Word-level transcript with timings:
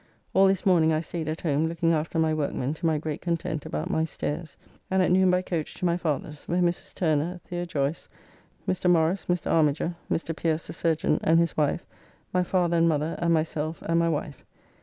All 0.33 0.47
this 0.47 0.65
morning 0.65 0.91
I 0.91 0.99
staid 1.01 1.27
at 1.27 1.41
home 1.41 1.67
looking 1.67 1.93
after 1.93 2.17
my 2.17 2.33
workmen 2.33 2.73
to 2.73 2.87
my 2.87 2.97
great 2.97 3.21
content 3.21 3.67
about 3.67 3.87
my 3.87 4.03
stairs, 4.03 4.57
and 4.89 4.99
at 5.03 5.11
noon 5.11 5.29
by 5.29 5.43
coach 5.43 5.75
to 5.75 5.85
my 5.85 5.95
father's, 5.95 6.45
where 6.45 6.59
Mrs. 6.59 6.95
Turner, 6.95 7.39
The. 7.51 7.67
Joyce, 7.67 8.09
Mr. 8.67 8.89
Morrice, 8.89 9.27
Mr. 9.27 9.51
Armiger, 9.51 9.93
Mr. 10.09 10.35
Pierce, 10.35 10.65
the 10.65 10.73
surgeon, 10.73 11.19
and 11.23 11.37
his 11.39 11.55
wife, 11.55 11.85
my 12.33 12.41
father 12.41 12.77
and 12.77 12.89
mother, 12.89 13.15
and 13.19 13.31
myself 13.31 13.83
and 13.83 13.99
my 13.99 14.09
wife. 14.09 14.43